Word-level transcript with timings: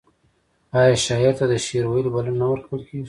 آیا 0.77 0.95
شاعر 1.05 1.33
ته 1.39 1.45
د 1.51 1.55
شعر 1.65 1.85
ویلو 1.87 2.13
بلنه 2.15 2.33
نه 2.41 2.45
ورکول 2.51 2.81
کیږي؟ 2.87 2.99